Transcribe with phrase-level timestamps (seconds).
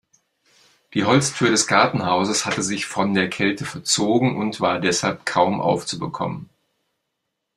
[0.95, 6.49] Die Holztür des Gartenhauses hatte sich von der Kälte verzogen und war deshalb kaum aufzubekommen.